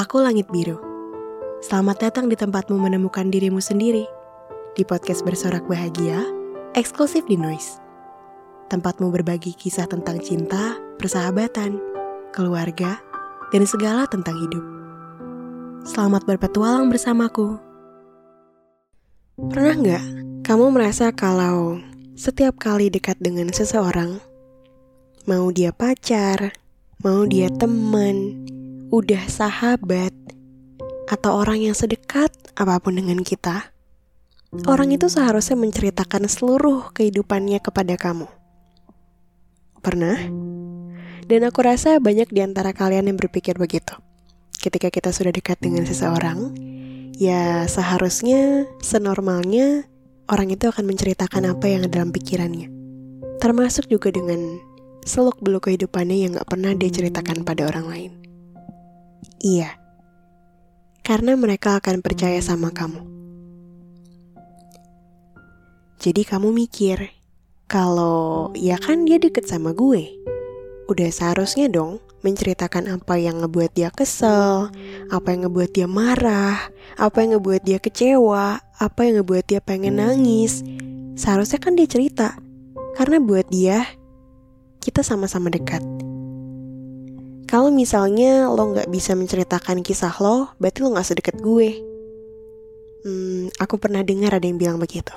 [0.00, 0.80] Aku Langit Biru.
[1.60, 4.08] Selamat datang di tempatmu menemukan dirimu sendiri.
[4.72, 6.24] Di podcast bersorak bahagia,
[6.72, 7.84] eksklusif di Noise.
[8.72, 11.76] Tempatmu berbagi kisah tentang cinta, persahabatan,
[12.32, 12.96] keluarga,
[13.52, 14.64] dan segala tentang hidup.
[15.84, 17.60] Selamat berpetualang bersamaku.
[19.52, 20.04] Pernah nggak
[20.48, 21.76] kamu merasa kalau
[22.16, 24.16] setiap kali dekat dengan seseorang,
[25.28, 26.56] mau dia pacar,
[27.04, 28.48] mau dia teman,
[28.90, 30.10] udah sahabat,
[31.10, 33.70] atau orang yang sedekat apa pun dengan kita,
[34.66, 38.26] orang itu seharusnya menceritakan seluruh kehidupannya kepada kamu.
[39.82, 40.18] Pernah?
[41.26, 43.94] Dan aku rasa banyak di antara kalian yang berpikir begitu.
[44.58, 46.50] Ketika kita sudah dekat dengan seseorang,
[47.14, 49.86] ya seharusnya, senormalnya,
[50.26, 52.66] orang itu akan menceritakan apa yang ada dalam pikirannya.
[53.38, 54.58] Termasuk juga dengan
[55.06, 58.12] seluk-beluk kehidupannya yang gak pernah dia ceritakan pada orang lain.
[59.40, 59.72] Iya,
[61.00, 63.00] karena mereka akan percaya sama kamu.
[65.96, 67.08] Jadi kamu mikir,
[67.64, 70.12] kalau ya kan dia deket sama gue,
[70.92, 74.68] udah seharusnya dong menceritakan apa yang ngebuat dia kesel,
[75.08, 76.60] apa yang ngebuat dia marah,
[77.00, 80.60] apa yang ngebuat dia kecewa, apa yang ngebuat dia pengen nangis.
[81.16, 82.36] Seharusnya kan dia cerita,
[82.92, 83.88] karena buat dia,
[84.84, 85.80] kita sama-sama dekat.
[87.50, 91.82] Kalau misalnya lo nggak bisa menceritakan kisah lo, berarti lo nggak sedekat gue.
[93.02, 95.10] Hmm, aku pernah dengar ada yang bilang begitu.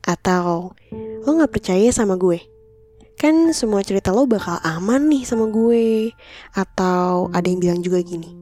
[0.00, 2.40] Atau lo nggak percaya sama gue?
[3.20, 6.16] Kan semua cerita lo bakal aman nih sama gue.
[6.56, 8.32] Atau ada yang bilang juga gini.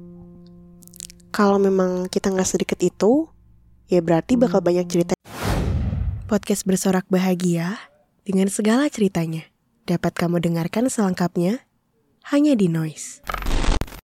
[1.35, 3.27] Kalau memang kita nggak sedekat itu,
[3.91, 5.19] ya berarti bakal banyak cerita.
[6.31, 7.83] Podcast bersorak bahagia
[8.23, 9.43] dengan segala ceritanya
[9.91, 11.67] dapat kamu dengarkan selengkapnya
[12.31, 13.42] hanya di Noise.